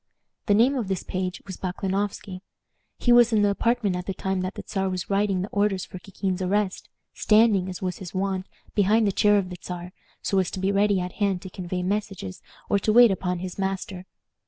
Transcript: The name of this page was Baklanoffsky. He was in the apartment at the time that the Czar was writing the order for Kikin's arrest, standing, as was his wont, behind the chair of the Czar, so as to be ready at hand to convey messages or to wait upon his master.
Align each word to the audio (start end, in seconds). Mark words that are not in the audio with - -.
The 0.47 0.55
name 0.55 0.73
of 0.73 0.87
this 0.87 1.03
page 1.03 1.43
was 1.45 1.57
Baklanoffsky. 1.57 2.41
He 2.97 3.11
was 3.11 3.31
in 3.31 3.43
the 3.43 3.51
apartment 3.51 3.95
at 3.95 4.07
the 4.07 4.15
time 4.15 4.41
that 4.41 4.55
the 4.55 4.63
Czar 4.67 4.89
was 4.89 5.11
writing 5.11 5.43
the 5.43 5.47
order 5.49 5.77
for 5.77 5.99
Kikin's 5.99 6.41
arrest, 6.41 6.89
standing, 7.13 7.69
as 7.69 7.83
was 7.83 7.99
his 7.99 8.11
wont, 8.11 8.47
behind 8.73 9.05
the 9.05 9.11
chair 9.11 9.37
of 9.37 9.51
the 9.51 9.57
Czar, 9.63 9.91
so 10.23 10.39
as 10.39 10.49
to 10.49 10.59
be 10.59 10.71
ready 10.71 10.99
at 10.99 11.11
hand 11.21 11.43
to 11.43 11.51
convey 11.51 11.83
messages 11.83 12.41
or 12.67 12.79
to 12.79 12.91
wait 12.91 13.11
upon 13.11 13.37
his 13.45 13.59
master. 13.59 14.07